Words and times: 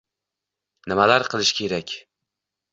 nimalar 0.93 1.23
qilish 1.35 1.53
kerak? 1.61 1.89